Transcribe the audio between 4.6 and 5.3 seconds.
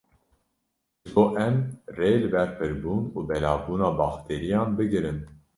bigirin.